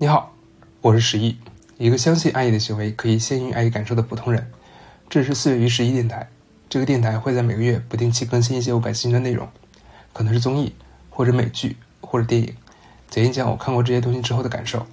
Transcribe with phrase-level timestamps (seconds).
[0.00, 0.32] 你好，
[0.80, 1.36] 我是十一，
[1.76, 4.48] 一个相信爱意的行为可以先于爱意感受的普通人。
[5.10, 6.28] 这是四月于十一电台，
[6.68, 9.48] 这个电台会在每个月不定期更新一些我感兴趣的内容，
[10.12, 10.72] 可能是综艺，
[11.10, 12.54] 或者美剧，或者电影，
[13.10, 14.86] 讲一讲我看过这些东西之后的感受。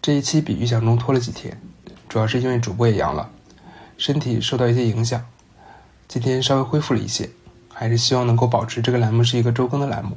[0.00, 1.60] 这一期比预想中拖了几天，
[2.08, 3.32] 主要是因为主播也阳了，
[3.98, 5.26] 身体受到一些影响，
[6.06, 7.30] 今天稍微恢复了一些，
[7.68, 10.16] 还是希望能够保持这个栏目是一个周更的栏目，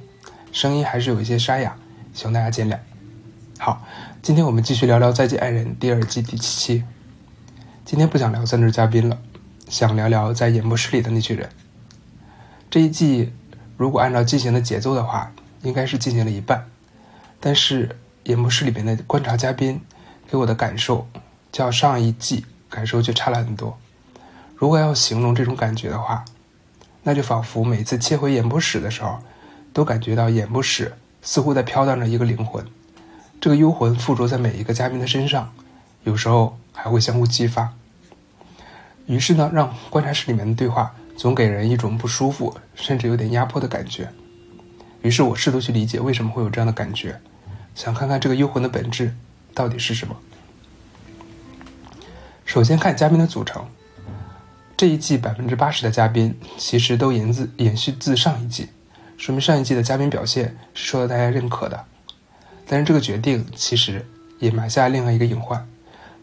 [0.52, 1.76] 声音还是有一些沙哑，
[2.14, 2.78] 希望大家见谅。
[3.60, 3.84] 好，
[4.22, 6.84] 今天我们继续聊聊《再见爱人》第二季第七期。
[7.84, 9.18] 今天不想聊三对嘉宾了，
[9.68, 11.50] 想聊聊在演播室里的那群人。
[12.70, 13.34] 这一季
[13.76, 15.32] 如果按照进行的节奏的话，
[15.64, 16.68] 应该是进行了一半，
[17.40, 19.82] 但是演播室里面的观察嘉宾
[20.30, 21.08] 给我的感受，
[21.52, 23.76] 较上一季感受就差了很多。
[24.56, 26.24] 如果要形容这种感觉的话，
[27.02, 29.18] 那就仿佛每次切回演播室的时候，
[29.74, 32.64] 都感觉到演播室似乎在飘荡着一个灵魂。
[33.40, 35.54] 这个幽魂附着在每一个嘉宾的身上，
[36.04, 37.74] 有时候还会相互激发。
[39.06, 44.10] 于是呢，让观察室里面的对话总给人一种不舒服，甚至有点压迫的感觉。
[45.02, 47.22] 于是我试图去理解为什么会有这样的感觉，
[47.76, 49.16] 想看看这个幽魂的本质
[49.54, 50.18] 到底是什么。
[52.44, 53.68] 首先看嘉宾的组成，
[54.76, 58.70] 这一季百分之八十的嘉宾其实都延自延续自上一季，
[59.16, 61.86] 说明上一季的嘉宾表现是受到大家认可的。
[62.68, 64.06] 但是这个决定其实
[64.40, 65.68] 也埋下另外一个隐患，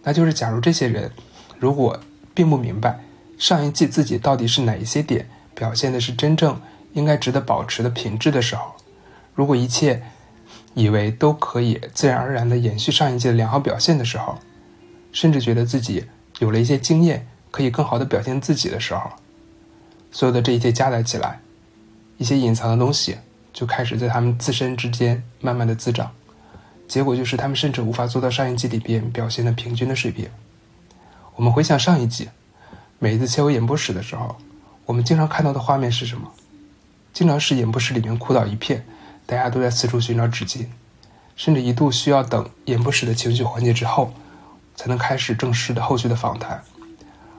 [0.03, 1.11] 那就是假如这些人
[1.59, 1.99] 如果
[2.35, 3.01] 并不明白
[3.39, 6.61] 上一季自己到底是哪一些点表现的是真正
[6.93, 8.75] 应该值得保持的品质的时候，
[9.35, 10.03] 如果一切
[10.75, 14.39] 以为都可以自然而然的延续上一季的良好表现的时候，
[15.13, 16.05] 甚至觉得自己
[16.41, 19.13] 有了一些经验可以更好的表现自己的时候，
[20.11, 21.41] 所有的这一切加载起来，
[22.19, 23.17] 一些隐藏的东西
[23.53, 26.11] 就开始在他们自身之间慢慢的滋长。
[26.87, 30.29] 结果就是，他们甚至无法做到上一季里边表现的平均的水平。
[31.37, 32.29] 我们回想上一季，
[32.99, 34.37] 每一次切回演播室的时候，
[34.85, 36.31] 我们经常看到的画面是什么？
[37.13, 38.85] 经常是演播室里面哭倒一片，
[39.27, 40.67] 大家都在四处寻找纸巾，
[41.35, 44.13] 甚至一度需要等演播室的情绪缓解之后，
[44.77, 46.63] 才能开始正式的后续的访谈。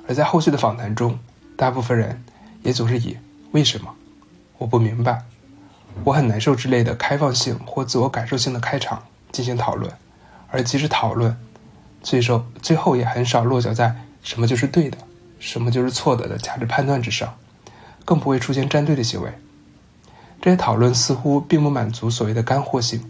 [0.07, 1.17] 而在后续的访谈中，
[1.55, 2.23] 大部分人
[2.63, 3.17] 也总是以
[3.53, 3.93] “为什么？
[4.57, 5.23] 我不明白，
[6.03, 9.03] 我很难受”之类的开放性或自我感受性的开场。
[9.35, 9.91] 进行讨论，
[10.47, 11.35] 而即使讨论，
[12.01, 14.97] 最终最后也很少落脚在什么就是对的，
[15.39, 17.35] 什么就是错的的价值判断之上，
[18.05, 19.29] 更不会出现站队的行为。
[20.41, 23.03] 这些讨论似乎并不满足所谓的干货性，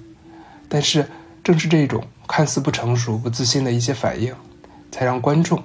[0.67, 1.07] 但是
[1.43, 4.33] 正是这种看似不成熟、不自信的一些反应，
[4.91, 5.61] 才让观众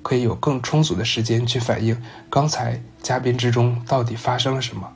[0.00, 2.00] 可以有更充足的时间去反映
[2.30, 4.88] 刚才嘉宾之中到底发生了什么，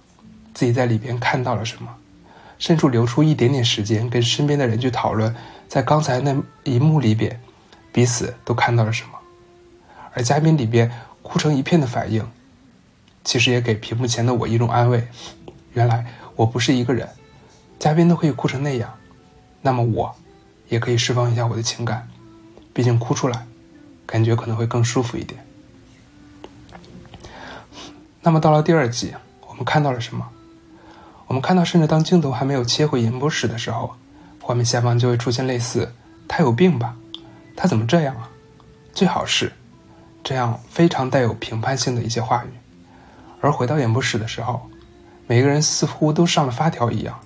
[0.55, 1.97] 自己在里边看到了什么。
[2.59, 5.35] 甚至留出一点点时间，跟身边的人去讨论，
[5.69, 7.41] 在刚才那一幕里边，
[7.93, 9.11] 彼此都看到了什么。
[10.15, 10.91] 而嘉宾里边
[11.23, 12.29] 哭成一片的反应，
[13.23, 15.07] 其实也给屏幕前的我一种安慰：
[15.75, 16.05] 原来
[16.35, 17.09] 我不是一个人，
[17.79, 18.93] 嘉宾都可以哭成那样，
[19.63, 20.15] 那么我，
[20.69, 22.09] 也可以释放一下我的情感。
[22.73, 23.47] 毕竟哭出来，
[24.07, 25.45] 感觉可能会更舒服一点。
[28.23, 29.15] 那么到了第二集，
[29.47, 30.29] 我们看到了什么？
[31.29, 33.95] 我们看到，甚至当镜头还没有切回演播室的时候，
[34.43, 35.93] 画面下方就会出现类似
[36.27, 36.97] “他有病吧？
[37.55, 38.31] 他怎么这样啊？
[38.95, 39.53] 最好是”
[40.25, 42.49] 这样非常带有评判性的一些话语。
[43.43, 44.71] 而回到演播室的时候，
[45.27, 47.21] 每个人似乎都上了发条一样，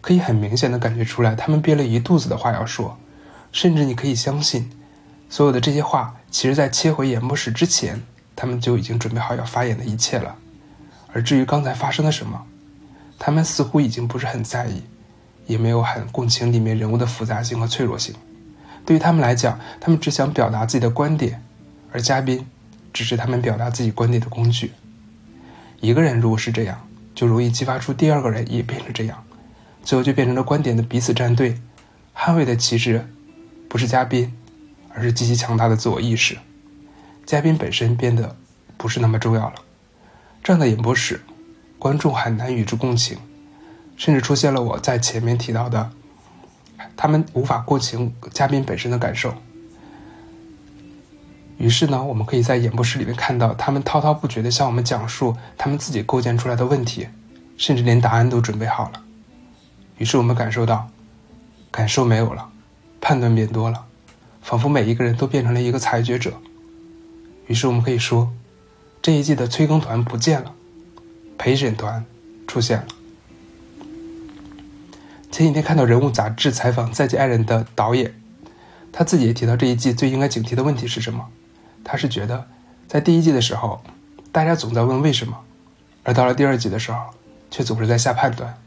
[0.00, 2.98] 可以很明显的感觉出来，他们憋了一肚子的话要说，
[3.52, 4.68] 甚至你可以相信，
[5.30, 8.02] 所有的这些话，其实在切回演播室之前，
[8.34, 10.34] 他们就已经准备好要发言的一切了。
[11.12, 12.44] 而至于刚才发生了什么，
[13.18, 14.82] 他们似乎已经不是很在意，
[15.46, 18.14] 也没有很共情里面人物的复杂性和脆弱性。
[18.86, 21.42] 对于他们来讲，他们只想表达自己的观点，
[21.92, 22.46] 而嘉宾
[22.92, 24.72] 只是他们表达自己观点的工具。
[25.80, 29.24] 一个人如果是这样，就容易激发出第二个人也变成这样，
[29.82, 31.60] 最后就变成了观点的彼此站队，
[32.16, 33.06] 捍卫的其实
[33.68, 34.32] 不是嘉宾，
[34.94, 36.38] 而是极其强大的自我意识。
[37.26, 38.36] 嘉宾本身变得
[38.76, 39.56] 不是那么重要了。
[40.42, 41.20] 这样的演播室。
[41.78, 43.18] 观众很难与之共情，
[43.96, 45.90] 甚至出现了我在前面提到的，
[46.96, 49.34] 他们无法共情嘉宾本身的感受。
[51.56, 57.08] 于是呢，我们可以在演播室里面看到他们滔滔不绝的向我们讲述他们自己构建出来的问题，
[57.56, 59.02] 甚至连答案都准备好了。
[59.96, 60.88] 于是我们感受到，
[61.70, 62.48] 感受没有了，
[63.00, 63.86] 判断变多了，
[64.40, 66.34] 仿佛每一个人都变成了一个裁决者。
[67.48, 68.32] 于是我们可以说，
[69.02, 70.54] 这一季的催更团不见了。
[71.38, 72.04] 陪审团
[72.46, 72.86] 出现了。
[75.30, 78.12] 前几天看到《人物》杂志采访《再见爱人》的导演，
[78.92, 81.28] 他自己也提到这一季最应该警惕的问题是什么。
[81.84, 82.48] 他是觉得，
[82.88, 83.80] 在第一季的时候，
[84.32, 85.38] 大家总在问为什么，
[86.02, 86.98] 而到了第二季的时候，
[87.50, 88.58] 却总是在下判断。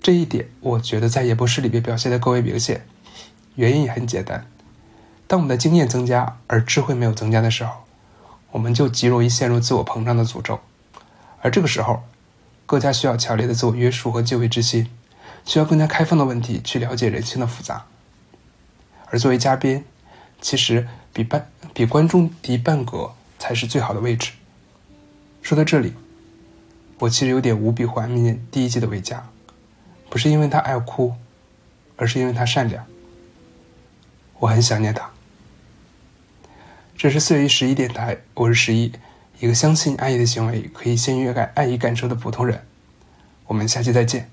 [0.00, 2.86] 这一点，我觉得在《演播室》里边表现的更为明显。
[3.56, 4.46] 原因也很简单：
[5.26, 7.72] 当我们的经验增加，而智慧没有增加的时候，
[8.52, 10.60] 我们就极容易陷入自我膨胀的诅咒。
[11.42, 12.02] 而这个时候，
[12.64, 14.88] 更加需要强烈的自我约束和敬畏之心，
[15.44, 17.84] 需要更加开放的问题去了解人性的复杂。
[19.10, 19.84] 而作为嘉宾，
[20.40, 24.32] 其实比半比观众低半格才是最好的位置。
[25.42, 25.92] 说到这里，
[27.00, 29.28] 我其实有点无比怀念第一季的维嘉，
[30.08, 31.12] 不是因为他爱哭，
[31.96, 32.86] 而是因为他善良。
[34.38, 35.10] 我很想念他。
[36.96, 38.92] 这是四月一十一电台，我是十一。
[39.42, 42.64] 一个相信爱意的行为可以先于感爱意感受的普通人，
[43.48, 44.30] 我们下期再见。